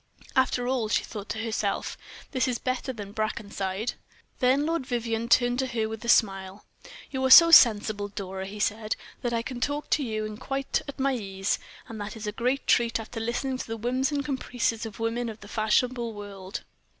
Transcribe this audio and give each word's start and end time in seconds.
"After 0.35 0.67
all," 0.67 0.89
she 0.89 1.03
thought 1.03 1.29
to 1.29 1.37
herself, 1.43 1.95
"this 2.31 2.47
is 2.47 2.57
better 2.57 2.91
than 2.91 3.11
Brackenside." 3.13 3.93
Then 4.39 4.65
Lord 4.65 4.83
Vivianne 4.83 5.29
turned 5.29 5.59
to 5.59 5.67
her 5.67 5.87
with 5.87 6.03
a 6.03 6.09
smile. 6.09 6.65
"You 7.11 7.23
are 7.23 7.29
so 7.29 7.51
sensible 7.51 8.07
Dora," 8.07 8.47
he 8.47 8.59
said, 8.59 8.95
"that 9.21 9.31
I 9.31 9.43
can 9.43 9.61
talk 9.61 9.91
to 9.91 10.03
you 10.03 10.35
quite 10.37 10.81
at 10.87 10.97
my 10.97 11.13
ease; 11.13 11.59
and 11.87 12.01
that 12.01 12.17
is 12.17 12.25
a 12.25 12.31
great 12.31 12.65
treat 12.65 12.99
after 12.99 13.19
listening 13.19 13.59
to 13.59 13.67
the 13.67 13.77
whims 13.77 14.11
and 14.11 14.25
caprices 14.25 14.87
of 14.87 14.97
the 14.97 15.03
women 15.03 15.29
of 15.29 15.39
the 15.41 15.47
fashionable 15.47 16.13
world." 16.13 16.61